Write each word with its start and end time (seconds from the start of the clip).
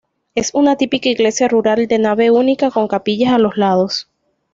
Es 0.33 0.49
una 0.55 0.77
típica 0.77 1.09
iglesia 1.09 1.47
rural 1.47 1.85
de 1.87 1.99
nave 1.99 2.31
única, 2.31 2.71
con 2.71 2.87
capillas 2.87 3.33
a 3.33 3.37
los 3.37 3.55
lados. 3.55 4.09